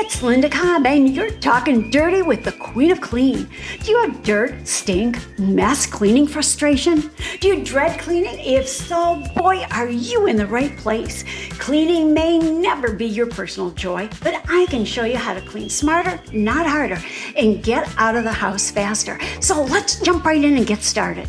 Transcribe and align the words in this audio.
It's 0.00 0.22
Linda 0.22 0.48
Cobb, 0.48 0.86
and 0.86 1.12
you're 1.12 1.32
talking 1.40 1.90
dirty 1.90 2.22
with 2.22 2.44
the 2.44 2.52
Queen 2.52 2.92
of 2.92 3.00
Clean. 3.00 3.48
Do 3.82 3.90
you 3.90 3.98
have 3.98 4.22
dirt, 4.22 4.66
stink, 4.66 5.18
mess 5.40 5.86
cleaning 5.86 6.28
frustration? 6.28 7.10
Do 7.40 7.48
you 7.48 7.64
dread 7.64 7.98
cleaning? 7.98 8.38
If 8.38 8.68
so, 8.68 9.20
boy, 9.34 9.66
are 9.72 9.88
you 9.88 10.26
in 10.26 10.36
the 10.36 10.46
right 10.46 10.74
place. 10.76 11.24
Cleaning 11.58 12.14
may 12.14 12.38
never 12.38 12.92
be 12.92 13.06
your 13.06 13.26
personal 13.26 13.72
joy, 13.72 14.08
but 14.22 14.40
I 14.48 14.66
can 14.70 14.84
show 14.84 15.02
you 15.02 15.16
how 15.16 15.34
to 15.34 15.40
clean 15.40 15.68
smarter, 15.68 16.20
not 16.32 16.64
harder, 16.64 17.02
and 17.36 17.60
get 17.60 17.92
out 17.98 18.14
of 18.14 18.22
the 18.22 18.32
house 18.32 18.70
faster. 18.70 19.18
So 19.40 19.64
let's 19.64 19.98
jump 19.98 20.24
right 20.24 20.42
in 20.42 20.56
and 20.56 20.66
get 20.66 20.84
started. 20.84 21.28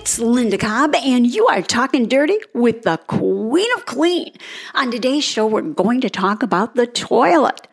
It's 0.00 0.18
Linda 0.18 0.56
Cobb, 0.56 0.94
and 0.94 1.26
you 1.26 1.46
are 1.48 1.60
talking 1.60 2.08
dirty 2.08 2.38
with 2.54 2.84
the 2.84 2.96
Queen 3.06 3.68
of 3.76 3.84
Clean. 3.84 4.32
On 4.74 4.90
today's 4.90 5.24
show, 5.24 5.46
we're 5.46 5.60
going 5.60 6.00
to 6.00 6.08
talk 6.08 6.42
about 6.42 6.74
the 6.74 6.86
toilet. 6.86 7.68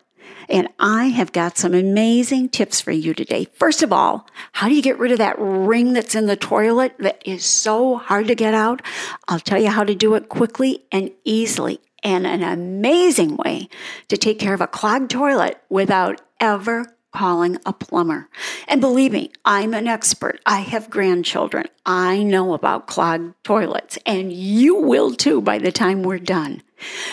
And 0.49 0.67
I 0.77 1.05
have 1.05 1.31
got 1.31 1.57
some 1.57 1.73
amazing 1.73 2.49
tips 2.49 2.81
for 2.81 2.91
you 2.91 3.13
today. 3.13 3.45
First 3.53 3.81
of 3.81 3.93
all, 3.93 4.27
how 4.51 4.67
do 4.67 4.75
you 4.75 4.81
get 4.81 4.99
rid 4.99 5.13
of 5.13 5.19
that 5.19 5.39
ring 5.39 5.93
that's 5.93 6.15
in 6.15 6.25
the 6.25 6.35
toilet 6.35 6.95
that 6.99 7.21
is 7.25 7.45
so 7.45 7.95
hard 7.95 8.27
to 8.27 8.35
get 8.35 8.53
out? 8.53 8.81
I'll 9.29 9.39
tell 9.39 9.61
you 9.61 9.69
how 9.69 9.85
to 9.85 9.95
do 9.95 10.13
it 10.15 10.27
quickly 10.27 10.83
and 10.91 11.11
easily, 11.23 11.79
and 12.03 12.27
an 12.27 12.43
amazing 12.43 13.37
way 13.37 13.69
to 14.09 14.17
take 14.17 14.37
care 14.37 14.53
of 14.53 14.59
a 14.59 14.67
clogged 14.67 15.11
toilet 15.11 15.61
without 15.69 16.19
ever 16.41 16.93
calling 17.17 17.57
a 17.65 17.73
plumber. 17.73 18.29
And 18.67 18.79
believe 18.79 19.11
me, 19.11 19.31
I'm 19.43 19.73
an 19.73 19.87
expert. 19.87 20.39
I 20.45 20.59
have 20.59 20.91
grandchildren. 20.91 21.65
I 21.83 22.21
know 22.21 22.53
about 22.53 22.85
clogged 22.85 23.33
toilets, 23.43 23.97
and 24.05 24.31
you 24.31 24.75
will 24.75 25.15
too 25.15 25.41
by 25.41 25.57
the 25.57 25.71
time 25.71 26.03
we're 26.03 26.19
done. 26.19 26.61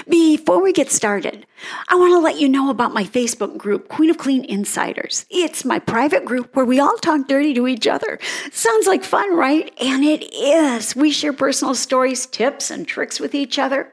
Before 0.08 0.62
we 0.62 0.72
get 0.72 0.90
started, 0.90 1.46
I 1.88 1.96
want 1.96 2.12
to 2.12 2.18
let 2.18 2.38
you 2.38 2.48
know 2.48 2.70
about 2.70 2.92
my 2.92 3.04
Facebook 3.04 3.56
group, 3.56 3.88
Queen 3.88 4.10
of 4.10 4.18
Clean 4.18 4.44
Insiders. 4.44 5.24
It's 5.30 5.64
my 5.64 5.78
private 5.78 6.24
group 6.24 6.54
where 6.54 6.64
we 6.64 6.80
all 6.80 6.96
talk 6.98 7.26
dirty 7.26 7.54
to 7.54 7.66
each 7.66 7.86
other. 7.86 8.18
Sounds 8.52 8.86
like 8.86 9.04
fun, 9.04 9.34
right? 9.36 9.72
And 9.80 10.04
it 10.04 10.22
is. 10.34 10.94
We 10.94 11.10
share 11.10 11.32
personal 11.32 11.74
stories, 11.74 12.26
tips, 12.26 12.70
and 12.70 12.86
tricks 12.86 13.18
with 13.18 13.34
each 13.34 13.58
other. 13.58 13.90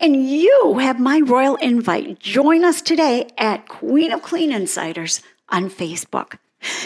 And 0.00 0.28
you 0.28 0.78
have 0.78 0.98
my 0.98 1.20
royal 1.20 1.56
invite. 1.56 2.18
Join 2.18 2.64
us 2.64 2.80
today 2.80 3.28
at 3.36 3.68
Queen 3.68 4.12
of 4.12 4.22
Clean 4.22 4.50
Insiders 4.52 5.20
on 5.50 5.68
Facebook. 5.68 6.38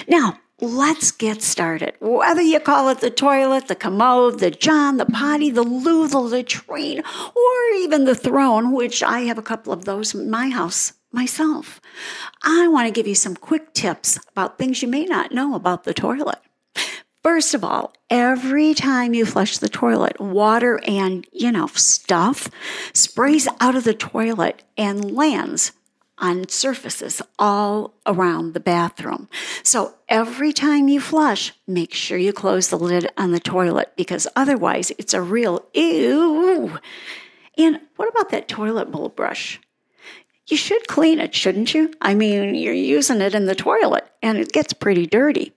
Now, 0.08 0.38
let's 0.64 1.10
get 1.10 1.42
started. 1.42 1.94
Whether 2.00 2.42
you 2.42 2.60
call 2.60 2.88
it 2.88 3.00
the 3.00 3.10
toilet, 3.10 3.68
the 3.68 3.74
commode, 3.74 4.40
the 4.40 4.50
john, 4.50 4.96
the 4.96 5.06
potty, 5.06 5.50
the 5.50 5.62
loo, 5.62 6.08
the 6.08 6.18
latrine, 6.18 7.02
or 7.34 7.76
even 7.76 8.04
the 8.04 8.14
throne, 8.14 8.72
which 8.72 9.02
I 9.02 9.20
have 9.20 9.38
a 9.38 9.42
couple 9.42 9.72
of 9.72 9.84
those 9.84 10.14
in 10.14 10.30
my 10.30 10.50
house 10.50 10.94
myself, 11.12 11.80
I 12.42 12.68
want 12.68 12.86
to 12.86 12.92
give 12.92 13.06
you 13.06 13.14
some 13.14 13.36
quick 13.36 13.72
tips 13.72 14.18
about 14.30 14.58
things 14.58 14.82
you 14.82 14.88
may 14.88 15.04
not 15.04 15.32
know 15.32 15.54
about 15.54 15.84
the 15.84 15.94
toilet. 15.94 16.38
First 17.22 17.54
of 17.54 17.64
all, 17.64 17.94
every 18.10 18.74
time 18.74 19.14
you 19.14 19.24
flush 19.24 19.56
the 19.56 19.68
toilet, 19.68 20.20
water 20.20 20.78
and, 20.86 21.26
you 21.32 21.50
know, 21.50 21.68
stuff 21.68 22.50
sprays 22.92 23.48
out 23.60 23.74
of 23.74 23.84
the 23.84 23.94
toilet 23.94 24.62
and 24.76 25.10
lands 25.10 25.72
on 26.18 26.48
surfaces 26.48 27.20
all 27.38 27.94
around 28.06 28.54
the 28.54 28.60
bathroom. 28.60 29.28
So 29.62 29.94
every 30.08 30.52
time 30.52 30.88
you 30.88 31.00
flush, 31.00 31.52
make 31.66 31.92
sure 31.92 32.18
you 32.18 32.32
close 32.32 32.68
the 32.68 32.78
lid 32.78 33.08
on 33.16 33.32
the 33.32 33.40
toilet 33.40 33.92
because 33.96 34.26
otherwise 34.36 34.92
it's 34.98 35.14
a 35.14 35.22
real 35.22 35.64
ew. 35.74 36.78
And 37.58 37.80
what 37.96 38.08
about 38.08 38.30
that 38.30 38.48
toilet 38.48 38.90
bowl 38.90 39.08
brush? 39.08 39.60
You 40.46 40.56
should 40.56 40.86
clean 40.88 41.20
it, 41.20 41.34
shouldn't 41.34 41.72
you? 41.72 41.92
I 42.00 42.14
mean, 42.14 42.54
you're 42.54 42.74
using 42.74 43.20
it 43.20 43.34
in 43.34 43.46
the 43.46 43.54
toilet 43.54 44.06
and 44.22 44.38
it 44.38 44.52
gets 44.52 44.72
pretty 44.74 45.06
dirty. 45.06 45.52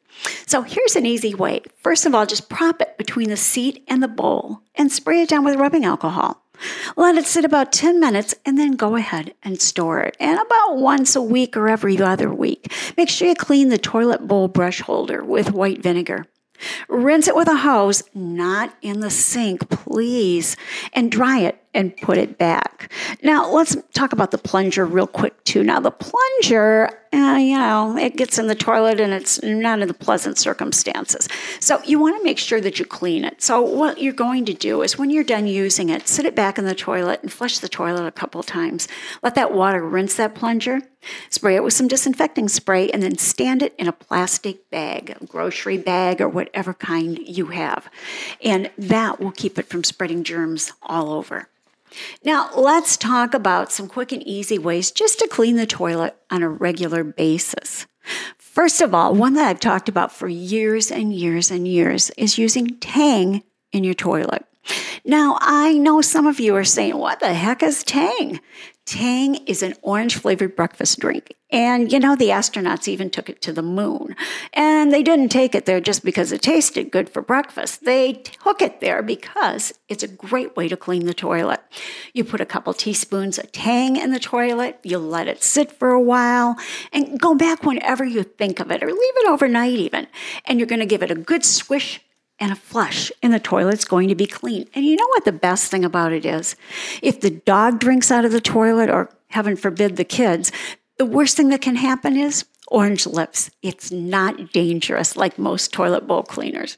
So 0.45 0.61
here's 0.61 0.95
an 0.95 1.05
easy 1.05 1.35
way. 1.35 1.61
First 1.83 2.05
of 2.05 2.15
all, 2.15 2.25
just 2.25 2.49
prop 2.49 2.81
it 2.81 2.97
between 2.97 3.29
the 3.29 3.37
seat 3.37 3.83
and 3.87 4.01
the 4.01 4.07
bowl 4.07 4.61
and 4.75 4.91
spray 4.91 5.21
it 5.21 5.29
down 5.29 5.43
with 5.43 5.57
rubbing 5.57 5.85
alcohol. 5.85 6.43
Let 6.95 7.17
it 7.17 7.25
sit 7.25 7.45
about 7.45 7.71
10 7.71 7.99
minutes 7.99 8.35
and 8.45 8.57
then 8.57 8.71
go 8.71 8.95
ahead 8.95 9.33
and 9.43 9.61
store 9.61 10.01
it. 10.01 10.17
And 10.19 10.39
about 10.39 10.77
once 10.77 11.15
a 11.15 11.21
week 11.21 11.55
or 11.55 11.69
every 11.69 11.99
other 11.99 12.33
week, 12.33 12.73
make 12.97 13.09
sure 13.09 13.27
you 13.27 13.35
clean 13.35 13.69
the 13.69 13.77
toilet 13.77 14.27
bowl 14.27 14.47
brush 14.47 14.81
holder 14.81 15.23
with 15.23 15.51
white 15.51 15.81
vinegar. 15.81 16.25
Rinse 16.87 17.27
it 17.27 17.35
with 17.35 17.47
a 17.47 17.57
hose, 17.57 18.03
not 18.15 18.73
in 18.81 19.01
the 19.01 19.11
sink, 19.11 19.69
please, 19.69 20.57
and 20.93 21.11
dry 21.11 21.39
it 21.39 21.66
and 21.73 21.95
put 21.97 22.17
it 22.17 22.37
back. 22.37 22.91
Now, 23.21 23.49
let's 23.51 23.75
talk 23.93 24.13
about 24.13 24.31
the 24.31 24.37
plunger 24.37 24.85
real 24.85 25.07
quick, 25.07 25.43
too. 25.43 25.63
Now, 25.63 25.79
the 25.79 25.91
plunger, 25.91 26.89
uh, 27.13 27.37
you 27.37 27.57
know, 27.57 27.97
it 27.97 28.15
gets 28.15 28.37
in 28.39 28.47
the 28.47 28.55
toilet 28.55 28.99
and 28.99 29.13
it's 29.13 29.41
not 29.43 29.79
in 29.79 29.87
the 29.87 29.93
pleasant 29.93 30.37
circumstances. 30.37 31.27
So, 31.59 31.81
you 31.83 31.99
want 31.99 32.17
to 32.17 32.23
make 32.23 32.39
sure 32.39 32.61
that 32.61 32.79
you 32.79 32.85
clean 32.85 33.23
it. 33.23 33.41
So, 33.41 33.61
what 33.61 34.01
you're 34.01 34.13
going 34.13 34.45
to 34.45 34.53
do 34.53 34.81
is 34.81 34.97
when 34.97 35.09
you're 35.09 35.23
done 35.23 35.47
using 35.47 35.89
it, 35.89 36.07
sit 36.07 36.25
it 36.25 36.35
back 36.35 36.57
in 36.57 36.65
the 36.65 36.75
toilet 36.75 37.21
and 37.21 37.31
flush 37.31 37.59
the 37.59 37.69
toilet 37.69 38.07
a 38.07 38.11
couple 38.11 38.41
times. 38.43 38.87
Let 39.21 39.35
that 39.35 39.53
water 39.53 39.81
rinse 39.87 40.15
that 40.15 40.35
plunger. 40.35 40.81
Spray 41.29 41.55
it 41.55 41.63
with 41.63 41.73
some 41.73 41.87
disinfecting 41.87 42.49
spray 42.49 42.89
and 42.89 43.01
then 43.01 43.17
stand 43.17 43.61
it 43.61 43.73
in 43.77 43.87
a 43.87 43.93
plastic 43.93 44.69
bag, 44.69 45.15
a 45.21 45.25
grocery 45.25 45.77
bag, 45.77 46.21
or 46.21 46.27
whatever 46.27 46.73
kind 46.73 47.19
you 47.19 47.47
have. 47.47 47.89
And 48.43 48.69
that 48.77 49.19
will 49.19 49.31
keep 49.31 49.57
it 49.57 49.67
from 49.67 49.83
spreading 49.83 50.23
germs 50.23 50.73
all 50.81 51.11
over. 51.13 51.47
Now, 52.23 52.49
let's 52.55 52.97
talk 52.97 53.33
about 53.33 53.71
some 53.71 53.87
quick 53.87 54.11
and 54.11 54.23
easy 54.23 54.57
ways 54.57 54.91
just 54.91 55.19
to 55.19 55.27
clean 55.27 55.55
the 55.55 55.65
toilet 55.65 56.15
on 56.29 56.43
a 56.43 56.49
regular 56.49 57.03
basis. 57.03 57.87
First 58.37 58.81
of 58.81 58.93
all, 58.93 59.13
one 59.13 59.33
that 59.33 59.47
I've 59.47 59.59
talked 59.59 59.89
about 59.89 60.11
for 60.11 60.27
years 60.27 60.91
and 60.91 61.13
years 61.13 61.51
and 61.51 61.67
years 61.67 62.09
is 62.17 62.37
using 62.37 62.79
Tang 62.79 63.43
in 63.71 63.83
your 63.83 63.93
toilet. 63.93 64.45
Now, 65.05 65.37
I 65.41 65.73
know 65.73 66.01
some 66.01 66.27
of 66.27 66.39
you 66.39 66.55
are 66.55 66.63
saying, 66.63 66.97
what 66.97 67.19
the 67.19 67.33
heck 67.33 67.63
is 67.63 67.83
Tang? 67.83 68.39
Tang 68.87 69.35
is 69.45 69.63
an 69.63 69.75
orange 69.81 70.15
flavored 70.15 70.55
breakfast 70.55 70.99
drink. 70.99 71.33
And 71.49 71.91
you 71.91 71.99
know, 71.99 72.15
the 72.15 72.29
astronauts 72.29 72.87
even 72.87 73.09
took 73.09 73.29
it 73.29 73.41
to 73.41 73.51
the 73.51 73.61
moon. 73.61 74.15
And 74.53 74.93
they 74.93 75.03
didn't 75.03 75.29
take 75.29 75.55
it 75.55 75.65
there 75.65 75.81
just 75.81 76.05
because 76.05 76.31
it 76.31 76.41
tasted 76.41 76.89
good 76.91 77.09
for 77.09 77.21
breakfast. 77.21 77.83
They 77.83 78.13
took 78.13 78.61
it 78.61 78.79
there 78.79 79.01
because 79.01 79.73
it's 79.89 80.03
a 80.03 80.07
great 80.07 80.55
way 80.55 80.69
to 80.69 80.77
clean 80.77 81.05
the 81.05 81.13
toilet. 81.13 81.59
You 82.13 82.23
put 82.23 82.39
a 82.39 82.45
couple 82.45 82.73
teaspoons 82.73 83.37
of 83.37 83.51
Tang 83.51 83.97
in 83.97 84.11
the 84.11 84.19
toilet, 84.19 84.79
you 84.83 84.97
let 84.97 85.27
it 85.27 85.43
sit 85.43 85.71
for 85.71 85.91
a 85.91 86.01
while, 86.01 86.55
and 86.93 87.19
go 87.19 87.35
back 87.35 87.63
whenever 87.63 88.05
you 88.05 88.23
think 88.23 88.61
of 88.61 88.71
it, 88.71 88.83
or 88.83 88.87
leave 88.87 88.97
it 88.97 89.29
overnight 89.29 89.73
even. 89.73 90.07
And 90.45 90.59
you're 90.59 90.67
going 90.67 90.79
to 90.79 90.85
give 90.85 91.03
it 91.03 91.11
a 91.11 91.15
good 91.15 91.43
swish 91.43 92.01
and 92.39 92.51
a 92.51 92.55
flush 92.55 93.11
and 93.21 93.33
the 93.33 93.39
toilet's 93.39 93.85
going 93.85 94.07
to 94.09 94.15
be 94.15 94.27
clean. 94.27 94.67
And 94.73 94.85
you 94.85 94.95
know 94.95 95.07
what 95.07 95.25
the 95.25 95.31
best 95.31 95.71
thing 95.71 95.83
about 95.83 96.13
it 96.13 96.25
is? 96.25 96.55
If 97.01 97.21
the 97.21 97.31
dog 97.31 97.79
drinks 97.79 98.11
out 98.11 98.25
of 98.25 98.31
the 98.31 98.41
toilet, 98.41 98.89
or 98.89 99.09
heaven 99.29 99.55
forbid 99.55 99.95
the 99.95 100.03
kids, 100.03 100.51
the 100.97 101.05
worst 101.05 101.37
thing 101.37 101.49
that 101.49 101.61
can 101.61 101.75
happen 101.75 102.17
is 102.17 102.45
orange 102.67 103.05
lips. 103.05 103.49
It's 103.61 103.91
not 103.91 104.51
dangerous 104.51 105.15
like 105.15 105.37
most 105.37 105.73
toilet 105.73 106.07
bowl 106.07 106.23
cleaners. 106.23 106.77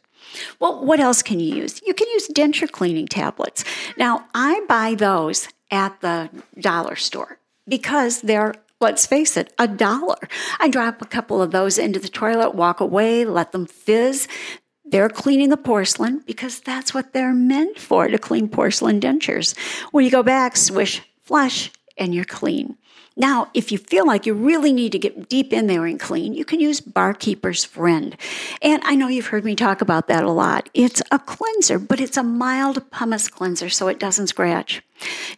Well, 0.60 0.86
what 0.86 1.00
else 1.00 1.24
can 1.24 1.40
you 1.40 1.56
use? 1.56 1.82
You 1.86 1.94
can 1.94 2.08
use 2.10 2.28
denture 2.28 2.72
cleaning 2.72 3.08
tablets. 3.08 3.64
Now, 3.98 4.28
I 4.34 4.64
buy 4.68 4.96
those 4.96 5.48
at 5.72 6.00
the 6.02 6.30
dollar 6.60 6.96
store 6.96 7.40
because 7.68 8.22
they're 8.22 8.54
let's 8.82 9.06
face 9.06 9.36
it, 9.36 9.54
a 9.60 9.68
dollar. 9.68 10.18
I 10.60 10.70
drop 10.70 11.02
a 11.02 11.06
couple 11.06 11.42
of 11.42 11.52
those 11.52 11.78
into 11.78 12.00
the 12.00 12.08
toilet, 12.08 12.56
walk 12.56 12.80
away, 12.80 13.26
let 13.26 13.52
them 13.52 13.66
fizz. 13.66 14.28
They're 14.92 15.10
cleaning 15.10 15.50
the 15.50 15.58
porcelain 15.58 16.24
because 16.26 16.60
that's 16.60 16.94
what 16.94 17.14
they're 17.14 17.34
meant 17.34 17.78
for 17.80 18.08
to 18.08 18.18
clean 18.18 18.50
porcelain 18.50 19.00
dentures. 19.00 19.58
When 19.92 20.04
you 20.04 20.12
go 20.12 20.24
back, 20.24 20.58
swish, 20.58 21.02
flush, 21.24 21.72
and 21.98 22.16
you're 22.16 22.26
clean. 22.26 22.76
Now, 23.16 23.50
if 23.54 23.72
you 23.72 23.78
feel 23.78 24.08
like 24.08 24.26
you 24.26 24.34
really 24.34 24.72
need 24.72 24.94
to 24.94 25.00
get 25.00 25.28
deep 25.28 25.52
in 25.52 25.68
there 25.68 25.86
and 25.86 26.00
clean, 26.00 26.34
you 26.34 26.46
can 26.46 26.62
use 26.62 26.80
Barkeeper's 26.80 27.66
Friend. 27.66 28.16
And 28.62 28.82
I 28.86 28.96
know 28.96 29.10
you've 29.10 29.28
heard 29.28 29.44
me 29.44 29.56
talk 29.56 29.82
about 29.82 30.08
that 30.08 30.24
a 30.24 30.32
lot. 30.32 30.70
It's 30.74 31.02
a 31.12 31.20
cleanser, 31.20 31.80
but 31.80 32.00
it's 32.00 32.16
a 32.16 32.24
mild 32.24 32.90
pumice 32.92 33.28
cleanser 33.28 33.68
so 33.70 33.90
it 33.90 34.00
doesn't 34.00 34.28
scratch. 34.28 34.82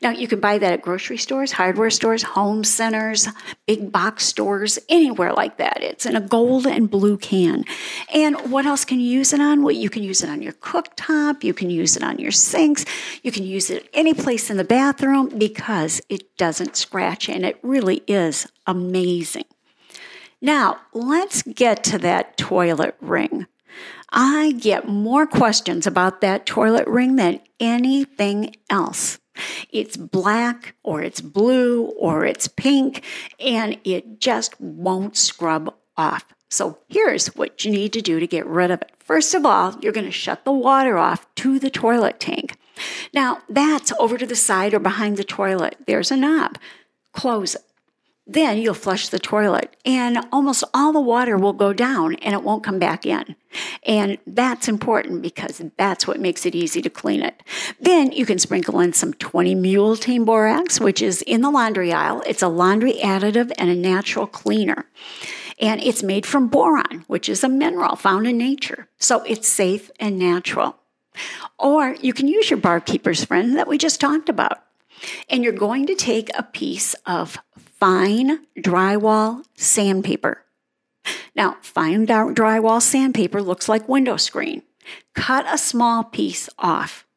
Now, 0.02 0.10
you 0.10 0.28
can 0.28 0.40
buy 0.40 0.58
that 0.58 0.74
at 0.74 0.82
grocery 0.82 1.18
stores, 1.18 1.52
hardware 1.52 1.90
stores, 1.90 2.24
home 2.24 2.64
centers, 2.64 3.28
big 3.68 3.92
box 3.92 4.26
stores, 4.26 4.80
anywhere 4.90 5.34
like 5.34 5.58
that. 5.58 5.82
It's 5.82 6.06
in 6.06 6.16
a 6.16 6.22
gold 6.22 6.66
and 6.66 6.90
blue 6.90 7.18
can. 7.18 7.66
And 8.14 8.52
what 8.52 8.66
else 8.66 8.86
can 8.86 9.00
you 9.00 9.10
use 9.10 9.34
it 9.34 9.40
on? 9.40 9.64
Well, 9.64 9.76
you 9.76 9.90
can 9.90 10.04
use 10.04 10.24
it 10.24 10.30
on 10.30 10.42
your 10.42 10.54
cooktop, 10.54 11.44
you 11.44 11.54
can 11.54 11.70
use 11.70 11.96
it 11.96 12.04
on 12.04 12.20
your 12.20 12.32
sinks, 12.32 12.86
you 13.24 13.32
can 13.32 13.44
use 13.44 13.70
it 13.70 13.90
any 13.94 14.14
place 14.14 14.50
in 14.50 14.58
the 14.58 14.64
bathroom 14.64 15.38
because 15.38 16.02
it 16.10 16.38
doesn't 16.38 16.76
scratch 16.76 17.30
and 17.30 17.46
it 17.46 17.60
really 17.62 18.04
is 18.08 18.48
amazing. 18.66 19.46
Now, 20.42 20.80
let's 20.94 21.44
get 21.44 21.84
to 21.86 22.00
that 22.00 22.36
toilet 22.36 22.96
ring. 23.00 23.46
I 24.12 24.54
get 24.54 24.90
more 24.90 25.26
questions 25.26 25.88
about 25.88 26.22
that 26.22 26.46
toilet 26.46 26.88
ring 26.88 27.16
than 27.16 27.40
anything 27.60 28.56
else. 28.70 29.21
It's 29.72 29.98
black 29.98 30.76
or 30.84 31.02
it's 31.02 31.22
blue 31.22 31.86
or 31.98 32.26
it's 32.26 32.48
pink 32.48 33.04
and 33.40 33.80
it 33.84 34.20
just 34.20 34.60
won't 34.60 35.18
scrub 35.18 35.74
off. 35.98 36.26
So 36.50 36.80
here's 36.90 37.28
what 37.28 37.64
you 37.64 37.72
need 37.72 37.94
to 37.94 38.02
do 38.02 38.20
to 38.20 38.28
get 38.28 38.46
rid 38.46 38.72
of 38.72 38.82
it. 38.82 38.92
First 39.00 39.34
of 39.34 39.46
all, 39.46 39.78
you're 39.82 39.94
going 39.94 40.06
to 40.06 40.12
shut 40.12 40.44
the 40.44 40.52
water 40.52 40.98
off 40.98 41.26
to 41.36 41.60
the 41.60 41.70
toilet 41.70 42.20
tank. 42.20 42.58
Now, 43.14 43.40
that's 43.48 43.94
over 44.00 44.18
to 44.18 44.26
the 44.26 44.36
side 44.36 44.74
or 44.74 44.80
behind 44.80 45.18
the 45.18 45.24
toilet. 45.24 45.78
There's 45.88 46.12
a 46.12 46.18
knob. 46.18 46.58
Close 47.14 47.56
it. 47.56 47.62
Then 48.28 48.60
you'll 48.60 48.76
flush 48.76 49.10
the 49.10 49.20
toilet, 49.20 49.76
and 49.84 50.20
almost 50.32 50.64
all 50.74 50.94
the 50.94 51.02
water 51.02 51.38
will 51.38 51.54
go 51.54 51.74
down 51.74 52.16
and 52.16 52.34
it 52.34 52.44
won't 52.44 52.64
come 52.64 52.78
back 52.78 53.06
in. 53.06 53.36
And 53.84 54.20
that's 54.28 54.68
important 54.68 55.22
because 55.22 55.62
that's 55.76 56.06
what 56.06 56.20
makes 56.20 56.46
it 56.46 56.56
easy 56.56 56.82
to 56.84 56.90
clean 56.90 57.24
it. 57.24 57.42
Then 57.80 58.12
you 58.12 58.26
can 58.26 58.38
sprinkle 58.38 58.80
in 58.80 58.94
some 58.94 59.14
20 59.16 59.56
Mule 59.56 59.98
Team 59.98 60.24
Borax, 60.24 60.80
which 60.80 61.02
is 61.02 61.24
in 61.24 61.42
the 61.42 61.50
laundry 61.50 61.92
aisle. 61.92 62.22
It's 62.28 62.44
a 62.44 62.48
laundry 62.48 62.94
additive 62.94 63.52
and 63.58 63.70
a 63.70 63.76
natural 63.76 64.28
cleaner. 64.28 64.86
And 65.60 65.82
it's 65.82 66.04
made 66.04 66.26
from 66.26 66.48
boron, 66.48 67.04
which 67.08 67.28
is 67.28 67.44
a 67.44 67.50
mineral 67.50 67.96
found 67.96 68.28
in 68.28 68.38
nature. 68.38 68.88
So 69.00 69.24
it's 69.24 69.48
safe 69.48 69.92
and 70.00 70.18
natural. 70.18 70.78
Or 71.60 71.96
you 72.02 72.14
can 72.14 72.28
use 72.28 72.50
your 72.50 72.60
barkeeper's 72.60 73.26
friend 73.26 73.58
that 73.58 73.68
we 73.68 73.78
just 73.78 74.00
talked 74.00 74.30
about. 74.30 74.64
And 75.30 75.44
you're 75.44 75.54
going 75.54 75.88
to 75.88 75.96
take 75.96 76.30
a 76.36 76.44
piece 76.44 76.94
of 77.06 77.38
fine 77.82 78.46
drywall 78.60 79.44
sandpaper. 79.56 80.44
Now, 81.36 81.58
fine 81.62 82.06
drywall 82.06 82.80
sandpaper 82.80 83.42
looks 83.42 83.68
like 83.68 83.90
window 83.90 84.18
screen. 84.18 84.62
Cut 85.16 85.48
a 85.52 85.58
small 85.58 86.04
piece 86.04 86.48
off, 86.60 87.08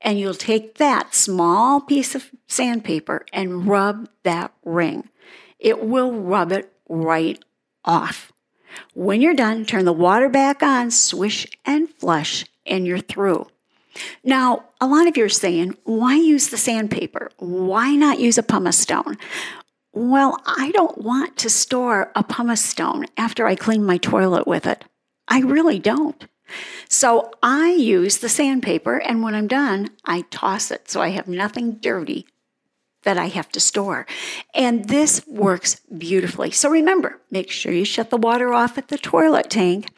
and 0.00 0.18
you'll 0.18 0.32
take 0.32 0.78
that 0.78 1.14
small 1.14 1.82
piece 1.82 2.14
of 2.14 2.30
sandpaper 2.46 3.26
and 3.30 3.68
rub 3.68 4.08
that 4.22 4.54
ring. 4.64 5.10
It 5.58 5.84
will 5.84 6.12
rub 6.12 6.50
it 6.50 6.72
right 6.88 7.38
off. 7.84 8.32
When 8.94 9.20
you're 9.20 9.34
done, 9.34 9.66
turn 9.66 9.84
the 9.84 9.92
water 9.92 10.30
back 10.30 10.62
on, 10.62 10.90
swish 10.90 11.46
and 11.66 11.90
flush, 11.90 12.46
and 12.64 12.86
you're 12.86 12.98
through. 13.00 13.48
Now, 14.24 14.64
a 14.80 14.86
lot 14.86 15.08
of 15.08 15.16
you 15.16 15.24
are 15.24 15.28
saying, 15.28 15.76
why 15.84 16.16
use 16.16 16.48
the 16.48 16.56
sandpaper? 16.56 17.30
Why 17.38 17.94
not 17.94 18.18
use 18.18 18.38
a 18.38 18.42
pumice 18.42 18.78
stone? 18.78 19.18
Well, 19.96 20.42
I 20.44 20.72
don't 20.72 20.98
want 20.98 21.38
to 21.38 21.48
store 21.48 22.12
a 22.14 22.22
pumice 22.22 22.62
stone 22.62 23.06
after 23.16 23.46
I 23.46 23.54
clean 23.54 23.82
my 23.82 23.96
toilet 23.96 24.46
with 24.46 24.66
it. 24.66 24.84
I 25.26 25.40
really 25.40 25.78
don't. 25.78 26.22
So 26.86 27.30
I 27.42 27.70
use 27.70 28.18
the 28.18 28.28
sandpaper, 28.28 28.98
and 28.98 29.22
when 29.22 29.34
I'm 29.34 29.48
done, 29.48 29.88
I 30.04 30.26
toss 30.30 30.70
it 30.70 30.90
so 30.90 31.00
I 31.00 31.08
have 31.08 31.28
nothing 31.28 31.76
dirty 31.76 32.26
that 33.04 33.16
I 33.16 33.28
have 33.28 33.48
to 33.52 33.58
store. 33.58 34.06
And 34.54 34.86
this 34.86 35.26
works 35.26 35.80
beautifully. 35.96 36.50
So 36.50 36.68
remember, 36.68 37.22
make 37.30 37.50
sure 37.50 37.72
you 37.72 37.86
shut 37.86 38.10
the 38.10 38.18
water 38.18 38.52
off 38.52 38.76
at 38.76 38.88
the 38.88 38.98
toilet 38.98 39.48
tank. 39.48 39.88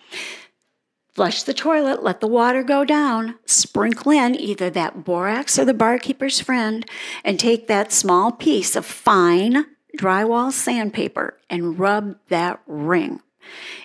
Flush 1.12 1.42
the 1.42 1.52
toilet, 1.52 2.04
let 2.04 2.20
the 2.20 2.28
water 2.28 2.62
go 2.62 2.84
down, 2.84 3.34
sprinkle 3.46 4.12
in 4.12 4.36
either 4.36 4.70
that 4.70 5.02
borax 5.02 5.58
or 5.58 5.64
the 5.64 5.74
barkeeper's 5.74 6.38
friend, 6.38 6.88
and 7.24 7.40
take 7.40 7.66
that 7.66 7.90
small 7.90 8.30
piece 8.30 8.76
of 8.76 8.86
fine 8.86 9.66
drywall 9.98 10.52
sandpaper 10.52 11.36
and 11.50 11.78
rub 11.78 12.16
that 12.28 12.60
ring. 12.66 13.20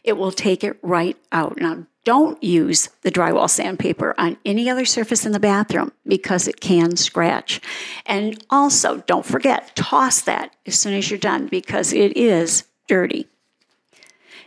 It 0.04 0.13
will 0.13 0.31
take 0.31 0.63
it 0.63 0.77
right 0.81 1.18
out. 1.31 1.60
Now, 1.60 1.86
don't 2.04 2.42
use 2.44 2.89
the 3.01 3.12
drywall 3.12 3.50
sandpaper 3.50 4.13
on 4.18 4.38
any 4.45 4.69
other 4.69 4.83
surface 4.83 5.25
in 5.25 5.31
the 5.31 5.39
bathroom 5.39 5.92
because 6.06 6.48
it 6.48 6.60
can 6.60 6.98
scratch. 6.98 7.62
And 8.06 8.44
also, 8.50 8.98
don't 9.07 9.25
forget, 9.25 9.74
toss 9.75 10.21
that 10.21 10.54
as 10.65 10.77
soon 10.77 10.94
as 10.94 11.10
you're 11.10 11.18
done 11.19 11.48
because 11.48 11.94
it 11.94 12.18
is 12.18 12.65
dirty. 12.88 13.27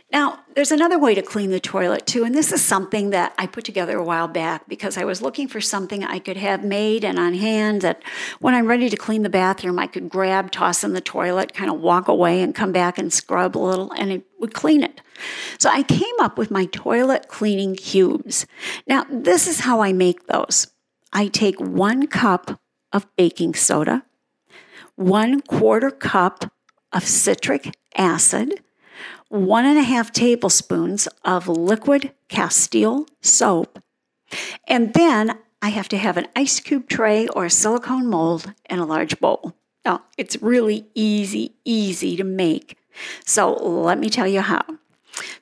Now, 0.09 0.39
there's 0.55 0.71
another 0.71 0.97
way 0.97 1.13
to 1.15 1.21
clean 1.21 1.51
the 1.51 1.59
toilet 1.59 2.05
too, 2.05 2.23
and 2.23 2.33
this 2.33 2.53
is 2.53 2.63
something 2.63 3.09
that 3.09 3.33
I 3.37 3.45
put 3.45 3.65
together 3.65 3.97
a 3.97 4.03
while 4.03 4.29
back 4.29 4.67
because 4.69 4.97
I 4.97 5.03
was 5.03 5.21
looking 5.21 5.49
for 5.49 5.59
something 5.59 6.01
I 6.01 6.19
could 6.19 6.37
have 6.37 6.63
made 6.63 7.03
and 7.03 7.19
on 7.19 7.33
hand 7.33 7.81
that 7.81 8.01
when 8.39 8.53
I'm 8.53 8.67
ready 8.67 8.89
to 8.89 8.95
clean 8.95 9.23
the 9.23 9.29
bathroom, 9.29 9.77
I 9.77 9.87
could 9.87 10.07
grab, 10.07 10.49
toss 10.49 10.85
in 10.85 10.93
the 10.93 11.01
toilet, 11.01 11.53
kind 11.53 11.69
of 11.69 11.81
walk 11.81 12.07
away 12.07 12.41
and 12.41 12.55
come 12.55 12.71
back 12.71 12.97
and 12.97 13.11
scrub 13.11 13.57
a 13.57 13.59
little, 13.59 13.91
and 13.91 14.11
it 14.11 14.23
would 14.39 14.53
clean 14.53 14.81
it. 14.81 15.01
So 15.59 15.69
I 15.69 15.83
came 15.83 16.15
up 16.21 16.37
with 16.37 16.51
my 16.51 16.65
toilet 16.65 17.27
cleaning 17.27 17.75
cubes. 17.75 18.45
Now, 18.87 19.05
this 19.09 19.45
is 19.45 19.61
how 19.61 19.81
I 19.81 19.91
make 19.91 20.27
those 20.27 20.67
I 21.11 21.27
take 21.27 21.59
one 21.59 22.07
cup 22.07 22.61
of 22.93 23.07
baking 23.17 23.55
soda, 23.55 24.05
one 24.95 25.41
quarter 25.41 25.91
cup 25.91 26.51
of 26.93 27.05
citric 27.05 27.75
acid 27.95 28.61
one 29.29 29.65
and 29.65 29.77
a 29.77 29.83
half 29.83 30.11
tablespoons 30.11 31.07
of 31.23 31.47
liquid 31.47 32.13
Castile 32.29 33.05
soap. 33.21 33.79
And 34.67 34.93
then 34.93 35.37
I 35.61 35.69
have 35.69 35.89
to 35.89 35.97
have 35.97 36.17
an 36.17 36.27
ice 36.35 36.59
cube 36.59 36.87
tray 36.87 37.27
or 37.29 37.45
a 37.45 37.49
silicone 37.49 38.07
mold 38.07 38.53
and 38.67 38.79
a 38.79 38.85
large 38.85 39.19
bowl. 39.19 39.53
Now, 39.85 40.03
it's 40.17 40.41
really 40.41 40.85
easy, 40.95 41.55
easy 41.63 42.15
to 42.17 42.23
make. 42.23 42.77
So 43.25 43.53
let 43.53 43.99
me 43.99 44.09
tell 44.09 44.27
you 44.27 44.41
how. 44.41 44.63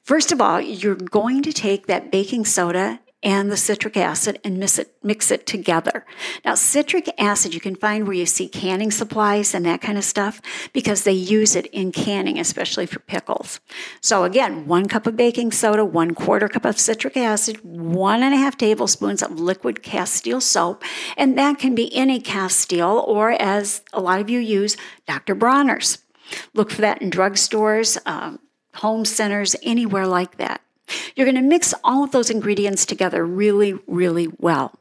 First 0.03 0.31
of 0.31 0.39
all, 0.39 0.61
you're 0.61 0.95
going 0.95 1.41
to 1.43 1.51
take 1.51 1.87
that 1.87 2.11
baking 2.11 2.45
soda 2.45 2.99
and 3.25 3.51
the 3.51 3.57
citric 3.57 3.97
acid 3.97 4.39
and 4.43 4.59
mix 4.59 4.77
it, 4.77 4.93
mix 5.01 5.31
it 5.31 5.47
together. 5.47 6.05
Now, 6.45 6.53
citric 6.53 7.09
acid 7.17 7.55
you 7.55 7.59
can 7.59 7.75
find 7.75 8.05
where 8.05 8.15
you 8.15 8.27
see 8.27 8.47
canning 8.47 8.91
supplies 8.91 9.55
and 9.55 9.65
that 9.65 9.81
kind 9.81 9.97
of 9.97 10.03
stuff 10.03 10.39
because 10.73 11.03
they 11.03 11.11
use 11.11 11.55
it 11.55 11.65
in 11.67 11.91
canning, 11.91 12.39
especially 12.39 12.85
for 12.85 12.99
pickles. 12.99 13.59
So, 13.99 14.23
again, 14.23 14.67
one 14.67 14.87
cup 14.87 15.07
of 15.07 15.17
baking 15.17 15.51
soda, 15.53 15.83
one 15.83 16.13
quarter 16.13 16.47
cup 16.47 16.65
of 16.65 16.79
citric 16.79 17.17
acid, 17.17 17.59
one 17.63 18.21
and 18.21 18.35
a 18.35 18.37
half 18.37 18.57
tablespoons 18.57 19.23
of 19.23 19.39
liquid 19.39 19.81
Castile 19.81 20.39
soap, 20.39 20.83
and 21.17 21.35
that 21.35 21.57
can 21.57 21.73
be 21.73 21.93
any 21.95 22.21
Castile 22.21 23.03
or, 23.07 23.31
as 23.31 23.81
a 23.91 23.99
lot 23.99 24.21
of 24.21 24.29
you 24.29 24.39
use, 24.39 24.77
Dr. 25.07 25.33
Bronner's. 25.33 25.97
Look 26.53 26.69
for 26.69 26.81
that 26.81 27.01
in 27.01 27.09
drugstores, 27.09 27.97
um, 28.05 28.39
home 28.75 29.03
centers, 29.03 29.55
anywhere 29.63 30.05
like 30.05 30.37
that. 30.37 30.61
You're 31.15 31.25
going 31.25 31.35
to 31.35 31.41
mix 31.41 31.73
all 31.83 32.03
of 32.03 32.11
those 32.11 32.29
ingredients 32.29 32.85
together 32.85 33.25
really, 33.25 33.79
really 33.87 34.27
well. 34.37 34.79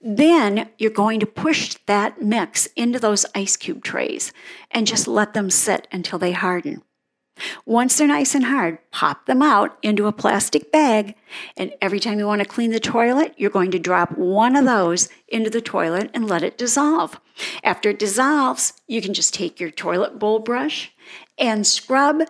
Then 0.00 0.68
you're 0.78 0.90
going 0.90 1.20
to 1.20 1.26
push 1.26 1.76
that 1.86 2.20
mix 2.20 2.66
into 2.76 2.98
those 2.98 3.24
ice 3.34 3.56
cube 3.56 3.82
trays 3.82 4.32
and 4.70 4.86
just 4.86 5.08
let 5.08 5.32
them 5.32 5.48
sit 5.50 5.88
until 5.90 6.18
they 6.18 6.32
harden. 6.32 6.82
Once 7.66 7.96
they're 7.96 8.06
nice 8.06 8.34
and 8.34 8.44
hard, 8.44 8.78
pop 8.92 9.26
them 9.26 9.42
out 9.42 9.76
into 9.82 10.06
a 10.06 10.12
plastic 10.12 10.70
bag, 10.70 11.16
and 11.56 11.72
every 11.82 11.98
time 11.98 12.18
you 12.18 12.26
want 12.26 12.40
to 12.40 12.48
clean 12.48 12.70
the 12.70 12.78
toilet, 12.78 13.34
you're 13.36 13.50
going 13.50 13.72
to 13.72 13.78
drop 13.78 14.16
one 14.16 14.54
of 14.54 14.64
those 14.64 15.08
into 15.26 15.50
the 15.50 15.60
toilet 15.60 16.10
and 16.14 16.28
let 16.28 16.44
it 16.44 16.56
dissolve. 16.56 17.20
After 17.64 17.90
it 17.90 17.98
dissolves, 17.98 18.74
you 18.86 19.02
can 19.02 19.14
just 19.14 19.34
take 19.34 19.58
your 19.58 19.70
toilet 19.70 20.18
bowl 20.18 20.38
brush 20.38 20.92
and 21.36 21.66
scrub 21.66 22.22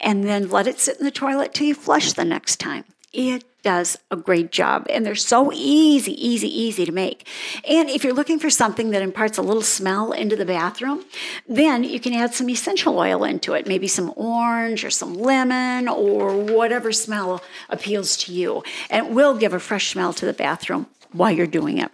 and 0.00 0.24
then 0.24 0.48
let 0.48 0.66
it 0.66 0.80
sit 0.80 0.98
in 0.98 1.04
the 1.04 1.10
toilet 1.10 1.54
till 1.54 1.66
you 1.66 1.74
flush 1.74 2.12
the 2.12 2.24
next 2.24 2.56
time. 2.56 2.84
It 3.12 3.44
does 3.62 3.98
a 4.10 4.16
great 4.16 4.52
job 4.52 4.86
and 4.88 5.04
they're 5.04 5.14
so 5.14 5.52
easy, 5.52 6.12
easy, 6.12 6.48
easy 6.48 6.86
to 6.86 6.92
make. 6.92 7.26
And 7.68 7.90
if 7.90 8.04
you're 8.04 8.14
looking 8.14 8.38
for 8.38 8.50
something 8.50 8.90
that 8.90 9.02
imparts 9.02 9.36
a 9.36 9.42
little 9.42 9.62
smell 9.62 10.12
into 10.12 10.36
the 10.36 10.44
bathroom, 10.44 11.04
then 11.48 11.84
you 11.84 12.00
can 12.00 12.14
add 12.14 12.34
some 12.34 12.48
essential 12.48 12.98
oil 12.98 13.24
into 13.24 13.54
it, 13.54 13.66
maybe 13.66 13.88
some 13.88 14.12
orange 14.16 14.84
or 14.84 14.90
some 14.90 15.14
lemon 15.14 15.88
or 15.88 16.36
whatever 16.36 16.92
smell 16.92 17.42
appeals 17.68 18.16
to 18.18 18.32
you. 18.32 18.62
And 18.88 19.06
it 19.06 19.12
will 19.12 19.36
give 19.36 19.52
a 19.52 19.60
fresh 19.60 19.90
smell 19.90 20.12
to 20.14 20.26
the 20.26 20.32
bathroom 20.32 20.86
while 21.12 21.32
you're 21.32 21.46
doing 21.46 21.78
it. 21.78 21.90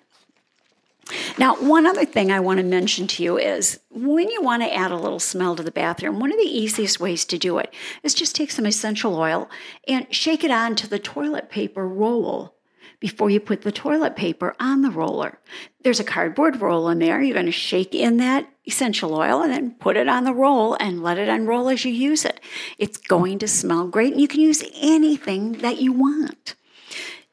Now, 1.38 1.54
one 1.56 1.86
other 1.86 2.04
thing 2.04 2.32
I 2.32 2.40
want 2.40 2.58
to 2.58 2.64
mention 2.64 3.06
to 3.08 3.22
you 3.22 3.38
is 3.38 3.78
when 3.90 4.28
you 4.28 4.42
want 4.42 4.62
to 4.62 4.74
add 4.74 4.90
a 4.90 4.96
little 4.96 5.20
smell 5.20 5.54
to 5.56 5.62
the 5.62 5.70
bathroom, 5.70 6.18
one 6.18 6.32
of 6.32 6.38
the 6.38 6.44
easiest 6.44 6.98
ways 6.98 7.24
to 7.26 7.38
do 7.38 7.58
it 7.58 7.72
is 8.02 8.14
just 8.14 8.34
take 8.34 8.50
some 8.50 8.66
essential 8.66 9.16
oil 9.16 9.48
and 9.86 10.06
shake 10.14 10.42
it 10.42 10.50
onto 10.50 10.86
the 10.86 10.98
toilet 10.98 11.48
paper 11.48 11.86
roll 11.86 12.54
before 12.98 13.30
you 13.30 13.38
put 13.38 13.62
the 13.62 13.72
toilet 13.72 14.16
paper 14.16 14.54
on 14.58 14.82
the 14.82 14.90
roller. 14.90 15.38
There's 15.82 16.00
a 16.00 16.04
cardboard 16.04 16.60
roll 16.60 16.88
in 16.88 16.98
there. 16.98 17.20
You're 17.20 17.34
going 17.34 17.46
to 17.46 17.52
shake 17.52 17.94
in 17.94 18.16
that 18.16 18.48
essential 18.66 19.14
oil 19.14 19.42
and 19.42 19.52
then 19.52 19.72
put 19.72 19.96
it 19.96 20.08
on 20.08 20.24
the 20.24 20.34
roll 20.34 20.76
and 20.80 21.02
let 21.02 21.18
it 21.18 21.28
unroll 21.28 21.68
as 21.68 21.84
you 21.84 21.92
use 21.92 22.24
it. 22.24 22.40
It's 22.78 22.96
going 22.96 23.38
to 23.40 23.48
smell 23.48 23.86
great 23.86 24.12
and 24.12 24.20
you 24.20 24.28
can 24.28 24.40
use 24.40 24.64
anything 24.80 25.52
that 25.58 25.78
you 25.78 25.92
want. 25.92 26.54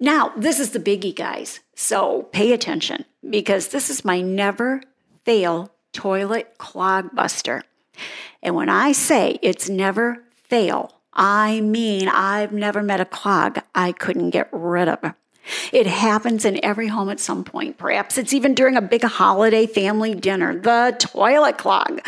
Now, 0.03 0.33
this 0.35 0.59
is 0.59 0.71
the 0.71 0.81
biggie, 0.81 1.15
guys. 1.15 1.61
So 1.75 2.23
pay 2.33 2.51
attention 2.51 3.05
because 3.29 3.69
this 3.69 3.89
is 3.89 4.03
my 4.03 4.19
never 4.19 4.81
fail 5.23 5.71
toilet 5.93 6.57
clog 6.57 7.15
buster. 7.15 7.63
And 8.41 8.53
when 8.53 8.67
I 8.67 8.91
say 8.91 9.39
it's 9.41 9.69
never 9.69 10.21
fail, 10.35 10.91
I 11.13 11.61
mean 11.61 12.09
I've 12.09 12.51
never 12.51 12.83
met 12.83 12.99
a 12.99 13.05
clog 13.05 13.59
I 13.73 13.93
couldn't 13.93 14.31
get 14.31 14.49
rid 14.51 14.89
of. 14.89 15.13
It 15.71 15.87
happens 15.87 16.43
in 16.43 16.59
every 16.65 16.89
home 16.89 17.09
at 17.09 17.21
some 17.21 17.45
point. 17.45 17.77
Perhaps 17.77 18.17
it's 18.17 18.33
even 18.33 18.53
during 18.53 18.75
a 18.75 18.81
big 18.81 19.03
holiday 19.03 19.65
family 19.65 20.15
dinner. 20.15 20.59
The 20.59 20.97
toilet 20.99 21.57
clog, 21.57 22.01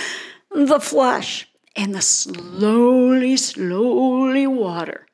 the 0.51 0.81
flush, 0.81 1.47
and 1.77 1.95
the 1.95 2.01
slowly, 2.01 3.37
slowly 3.37 4.47
water. 4.47 5.05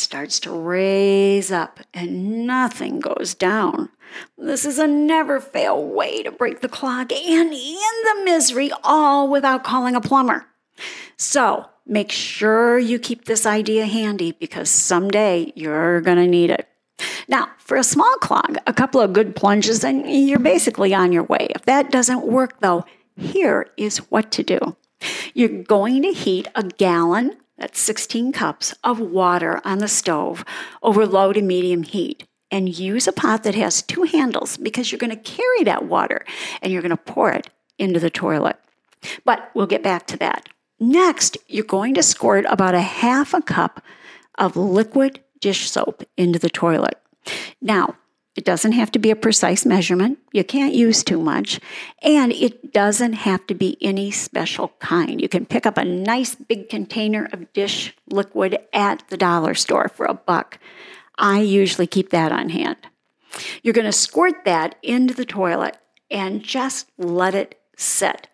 Starts 0.00 0.40
to 0.40 0.50
raise 0.50 1.52
up 1.52 1.80
and 1.92 2.46
nothing 2.46 3.00
goes 3.00 3.34
down. 3.34 3.90
This 4.38 4.64
is 4.64 4.78
a 4.78 4.86
never 4.86 5.40
fail 5.40 5.84
way 5.84 6.22
to 6.22 6.32
break 6.32 6.62
the 6.62 6.70
clog 6.70 7.12
and 7.12 7.52
end 7.52 7.54
the 7.54 8.22
misery, 8.24 8.70
all 8.82 9.28
without 9.28 9.62
calling 9.62 9.94
a 9.94 10.00
plumber. 10.00 10.46
So 11.18 11.66
make 11.84 12.10
sure 12.10 12.78
you 12.78 12.98
keep 12.98 13.26
this 13.26 13.44
idea 13.44 13.84
handy 13.84 14.32
because 14.32 14.70
someday 14.70 15.52
you're 15.54 16.00
going 16.00 16.16
to 16.16 16.26
need 16.26 16.48
it. 16.48 16.66
Now, 17.28 17.50
for 17.58 17.76
a 17.76 17.84
small 17.84 18.14
clog, 18.22 18.56
a 18.66 18.72
couple 18.72 19.02
of 19.02 19.12
good 19.12 19.36
plunges 19.36 19.84
and 19.84 20.10
you're 20.10 20.38
basically 20.38 20.94
on 20.94 21.12
your 21.12 21.24
way. 21.24 21.48
If 21.50 21.66
that 21.66 21.90
doesn't 21.90 22.24
work, 22.24 22.60
though, 22.60 22.86
here 23.18 23.68
is 23.76 23.98
what 24.10 24.32
to 24.32 24.42
do. 24.42 24.76
You're 25.34 25.62
going 25.62 26.02
to 26.04 26.12
heat 26.12 26.48
a 26.54 26.62
gallon, 26.62 27.36
that's 27.60 27.78
16 27.78 28.32
cups, 28.32 28.74
of 28.82 28.98
water 28.98 29.60
on 29.64 29.78
the 29.78 29.86
stove 29.86 30.44
over 30.82 31.06
low 31.06 31.32
to 31.32 31.42
medium 31.42 31.84
heat. 31.84 32.26
And 32.50 32.76
use 32.76 33.06
a 33.06 33.12
pot 33.12 33.44
that 33.44 33.54
has 33.54 33.80
two 33.80 34.02
handles 34.02 34.56
because 34.56 34.90
you're 34.90 34.98
going 34.98 35.16
to 35.16 35.16
carry 35.16 35.62
that 35.62 35.84
water 35.84 36.24
and 36.60 36.72
you're 36.72 36.82
going 36.82 36.90
to 36.90 36.96
pour 36.96 37.30
it 37.30 37.48
into 37.78 38.00
the 38.00 38.10
toilet. 38.10 38.56
But 39.24 39.52
we'll 39.54 39.68
get 39.68 39.84
back 39.84 40.08
to 40.08 40.16
that. 40.16 40.48
Next, 40.80 41.36
you're 41.46 41.64
going 41.64 41.94
to 41.94 42.02
squirt 42.02 42.44
about 42.48 42.74
a 42.74 42.80
half 42.80 43.34
a 43.34 43.42
cup 43.42 43.84
of 44.36 44.56
liquid 44.56 45.20
dish 45.40 45.70
soap 45.70 46.02
into 46.16 46.40
the 46.40 46.50
toilet. 46.50 46.98
Now, 47.60 47.94
it 48.40 48.46
doesn't 48.46 48.72
have 48.72 48.90
to 48.92 48.98
be 48.98 49.10
a 49.10 49.16
precise 49.16 49.66
measurement. 49.66 50.18
You 50.32 50.44
can't 50.44 50.72
use 50.72 51.04
too 51.04 51.20
much. 51.20 51.60
And 52.00 52.32
it 52.32 52.72
doesn't 52.72 53.12
have 53.12 53.46
to 53.48 53.54
be 53.54 53.76
any 53.82 54.10
special 54.10 54.68
kind. 54.78 55.20
You 55.20 55.28
can 55.28 55.44
pick 55.44 55.66
up 55.66 55.76
a 55.76 55.84
nice 55.84 56.36
big 56.36 56.70
container 56.70 57.28
of 57.34 57.52
dish 57.52 57.94
liquid 58.08 58.58
at 58.72 59.06
the 59.10 59.18
dollar 59.18 59.52
store 59.52 59.90
for 59.90 60.06
a 60.06 60.14
buck. 60.14 60.58
I 61.18 61.40
usually 61.40 61.86
keep 61.86 62.08
that 62.10 62.32
on 62.32 62.48
hand. 62.48 62.78
You're 63.62 63.74
going 63.74 63.84
to 63.84 63.92
squirt 63.92 64.46
that 64.46 64.76
into 64.82 65.12
the 65.12 65.26
toilet 65.26 65.76
and 66.10 66.42
just 66.42 66.88
let 66.96 67.34
it 67.34 67.60
sit. 67.76 68.26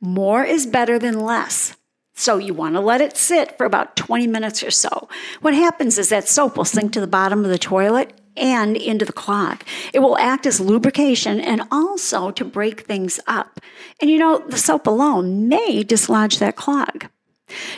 More 0.00 0.42
is 0.42 0.66
better 0.66 0.98
than 0.98 1.20
less. 1.20 1.76
So 2.14 2.38
you 2.38 2.54
want 2.54 2.76
to 2.76 2.80
let 2.80 3.02
it 3.02 3.14
sit 3.18 3.58
for 3.58 3.66
about 3.66 3.94
20 3.94 4.26
minutes 4.26 4.62
or 4.62 4.70
so. 4.70 5.10
What 5.42 5.52
happens 5.52 5.98
is 5.98 6.08
that 6.08 6.28
soap 6.28 6.56
will 6.56 6.64
sink 6.64 6.94
to 6.94 7.00
the 7.00 7.06
bottom 7.06 7.44
of 7.44 7.50
the 7.50 7.58
toilet 7.58 8.19
and 8.36 8.76
into 8.76 9.04
the 9.04 9.12
clog. 9.12 9.62
It 9.92 10.00
will 10.00 10.18
act 10.18 10.46
as 10.46 10.60
lubrication 10.60 11.40
and 11.40 11.62
also 11.70 12.30
to 12.32 12.44
break 12.44 12.82
things 12.82 13.20
up. 13.26 13.60
And 14.00 14.10
you 14.10 14.18
know, 14.18 14.38
the 14.48 14.58
soap 14.58 14.86
alone 14.86 15.48
may 15.48 15.82
dislodge 15.82 16.38
that 16.38 16.56
clog. 16.56 17.08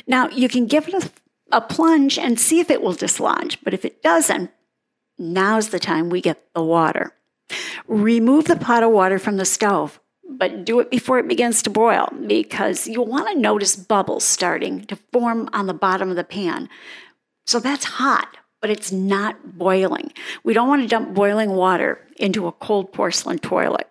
Now, 0.07 0.29
you 0.29 0.49
can 0.49 0.67
give 0.67 0.89
it 0.89 0.95
a, 0.95 1.11
a 1.51 1.61
plunge 1.61 2.19
and 2.19 2.39
see 2.39 2.61
if 2.61 2.71
it 2.71 2.83
will 2.83 2.93
dislodge, 2.93 3.59
but 3.63 3.75
if 3.75 3.85
it 3.85 4.03
doesn't, 4.03 4.51
now's 5.19 5.71
the 5.71 5.79
time 5.79 6.11
we 6.11 6.21
get 6.21 6.53
the 6.55 6.63
water. 6.63 7.13
Remove 7.87 8.47
the 8.47 8.57
pot 8.57 8.83
of 8.83 8.91
water 8.91 9.19
from 9.19 9.37
the 9.37 9.45
stove, 9.45 10.01
but 10.29 10.65
do 10.65 10.81
it 10.81 10.91
before 10.91 11.19
it 11.19 11.29
begins 11.29 11.63
to 11.63 11.71
boil 11.71 12.09
because 12.27 12.87
you'll 12.87 13.07
want 13.07 13.29
to 13.29 13.39
notice 13.39 13.77
bubbles 13.77 14.25
starting 14.25 14.85
to 14.85 14.97
form 15.13 15.49
on 15.53 15.67
the 15.67 15.75
bottom 15.75 16.11
of 16.11 16.17
the 16.17 16.25
pan. 16.25 16.69
So 17.47 17.59
that's 17.59 17.85
hot 17.85 18.37
but 18.63 18.71
it's 18.71 18.93
not 18.93 19.59
boiling. 19.59 20.13
We 20.45 20.55
don't 20.55 20.69
want 20.69 20.83
to 20.83 20.89
dump 20.89 21.13
boiling 21.13 21.51
water 21.51 22.01
into 22.17 22.47
a 22.47 22.53
cold 22.53 22.93
porcelain 22.93 23.41
toilet. 23.41 23.89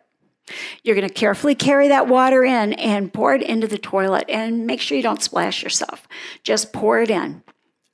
You're 0.82 0.96
going 0.96 1.08
to 1.08 1.14
carefully 1.14 1.56
carry 1.56 1.90
that 1.90 2.08
water 2.08 2.44
in 2.44 2.74
and 2.74 3.14
pour 3.14 3.36
it 3.36 3.44
into 3.44 3.68
the 3.68 3.78
toilet 3.78 4.26
and 4.28 4.66
make 4.66 4.80
sure 4.82 4.96
you 4.96 5.04
don't 5.04 5.22
splash 5.22 5.62
yourself. 5.62 6.08
Just 6.44 6.74
pour 6.74 7.02
it 7.02 7.12
in. 7.12 7.44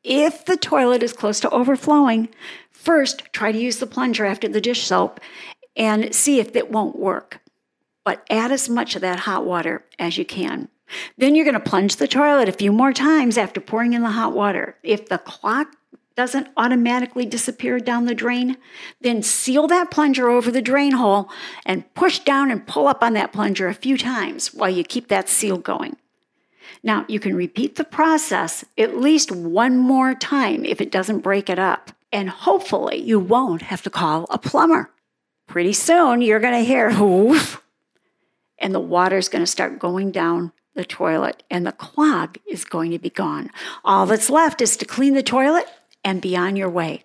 If 0.03 0.45
the 0.45 0.55
toilet 0.55 1.03
is 1.03 1.13
close 1.13 1.39
to 1.41 1.49
overflowing, 1.49 2.29
first 2.71 3.23
try 3.33 3.51
to 3.51 3.57
use 3.57 3.79
the 3.79 3.87
plunger 3.87 4.25
after 4.25 4.47
the 4.47 4.61
dish 4.61 4.83
soap 4.83 5.19
and 5.75 6.13
see 6.13 6.39
if 6.39 6.55
it 6.55 6.71
won't 6.71 6.97
work. 6.97 7.41
But 8.05 8.25
add 8.29 8.51
as 8.51 8.69
much 8.69 8.95
of 8.95 9.01
that 9.01 9.19
hot 9.19 9.45
water 9.45 9.83
as 9.99 10.17
you 10.17 10.25
can. 10.25 10.69
Then 11.17 11.35
you're 11.35 11.43
going 11.43 11.61
to 11.61 11.69
plunge 11.69 11.97
the 11.97 12.07
toilet 12.07 12.47
a 12.47 12.53
few 12.53 12.71
more 12.71 12.93
times 12.93 13.37
after 13.37 13.59
pouring 13.59 13.93
in 13.93 14.03
the 14.03 14.11
hot 14.11 14.33
water. 14.33 14.77
If 14.83 15.09
the 15.09 15.17
clock 15.17 15.75
doesn't 16.17 16.49
automatically 16.57 17.27
disappear 17.27 17.79
down 17.79 18.05
the 18.05 18.15
drain, 18.15 18.57
then 18.99 19.21
seal 19.21 19.67
that 19.67 19.91
plunger 19.91 20.29
over 20.29 20.49
the 20.49 20.63
drain 20.63 20.93
hole 20.93 21.29
and 21.63 21.93
push 21.93 22.17
down 22.19 22.49
and 22.49 22.65
pull 22.65 22.87
up 22.87 23.03
on 23.03 23.13
that 23.13 23.31
plunger 23.31 23.67
a 23.67 23.73
few 23.73 23.95
times 23.97 24.51
while 24.51 24.69
you 24.69 24.83
keep 24.83 25.07
that 25.07 25.29
seal 25.29 25.57
going. 25.57 25.95
Now, 26.81 27.05
you 27.07 27.19
can 27.19 27.35
repeat 27.35 27.75
the 27.75 27.83
process 27.83 28.65
at 28.79 28.97
least 28.97 29.31
one 29.31 29.77
more 29.77 30.15
time 30.15 30.65
if 30.65 30.81
it 30.81 30.91
doesn't 30.91 31.19
break 31.19 31.51
it 31.51 31.59
up, 31.59 31.91
and 32.11 32.29
hopefully 32.29 32.97
you 32.97 33.19
won't 33.19 33.61
have 33.61 33.83
to 33.83 33.89
call 33.91 34.25
a 34.31 34.39
plumber. 34.39 34.89
Pretty 35.47 35.73
soon 35.73 36.21
you're 36.21 36.39
going 36.39 36.59
to 36.59 36.67
hear 36.67 36.91
whoof, 36.93 37.61
and 38.57 38.73
the 38.73 38.79
water's 38.79 39.29
going 39.29 39.43
to 39.43 39.51
start 39.51 39.77
going 39.77 40.11
down 40.11 40.51
the 40.73 40.83
toilet, 40.83 41.43
and 41.51 41.65
the 41.65 41.71
clog 41.71 42.37
is 42.47 42.65
going 42.65 42.91
to 42.91 42.99
be 42.99 43.09
gone. 43.09 43.51
All 43.83 44.07
that's 44.07 44.29
left 44.31 44.61
is 44.61 44.77
to 44.77 44.85
clean 44.85 45.13
the 45.13 45.23
toilet 45.23 45.67
and 46.03 46.21
be 46.21 46.35
on 46.35 46.55
your 46.55 46.69
way. 46.69 47.03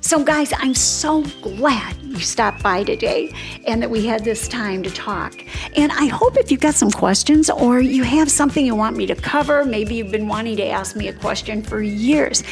So, 0.00 0.22
guys, 0.22 0.52
I'm 0.58 0.74
so 0.74 1.22
glad 1.40 1.96
you 2.02 2.18
stopped 2.18 2.62
by 2.62 2.84
today 2.84 3.32
and 3.66 3.82
that 3.82 3.90
we 3.90 4.06
had 4.06 4.24
this 4.24 4.48
time 4.48 4.82
to 4.82 4.90
talk. 4.90 5.34
And 5.76 5.92
I 5.92 6.06
hope 6.06 6.36
if 6.36 6.50
you've 6.50 6.60
got 6.60 6.74
some 6.74 6.90
questions 6.90 7.50
or 7.50 7.80
you 7.80 8.02
have 8.02 8.30
something 8.30 8.64
you 8.64 8.74
want 8.74 8.96
me 8.96 9.06
to 9.06 9.14
cover, 9.14 9.64
maybe 9.64 9.94
you've 9.94 10.12
been 10.12 10.28
wanting 10.28 10.56
to 10.58 10.66
ask 10.66 10.96
me 10.96 11.08
a 11.08 11.12
question 11.12 11.62
for 11.62 11.82
years, 11.82 12.42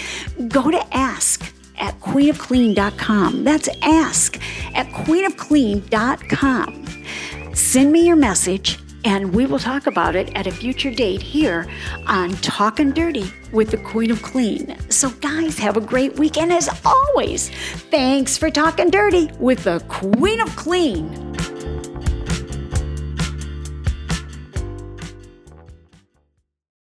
go 0.49 0.70
to 0.70 0.96
ask 0.96 1.52
at 1.78 1.99
queenofclean.com. 2.00 3.44
That's 3.44 3.68
ask 3.82 4.40
at 4.75 4.87
queenofclean.com. 4.88 7.54
Send 7.54 7.92
me 7.92 8.06
your 8.06 8.16
message 8.16 8.78
and 9.04 9.34
we 9.34 9.46
will 9.46 9.58
talk 9.58 9.87
about 9.87 10.16
it 10.16 10.34
at 10.34 10.46
a 10.46 10.50
future 10.50 10.90
date 10.90 11.23
here 11.23 11.66
on 12.06 12.30
Talking 12.37 12.90
Dirty 12.90 13.30
with 13.52 13.70
the 13.70 13.76
Queen 13.78 14.11
of 14.11 14.23
Clean. 14.23 14.76
So, 14.90 15.11
guys, 15.11 15.58
have 15.58 15.76
a 15.76 15.80
great 15.80 16.18
week. 16.18 16.38
And 16.38 16.52
as 16.52 16.68
always, 16.84 17.50
thanks 17.90 18.37
for 18.37 18.50
talking 18.50 18.90
dirty 18.90 19.30
with 19.38 19.64
the 19.64 19.84
Queen 19.88 20.40
of 20.40 20.54
Clean. 20.56 21.33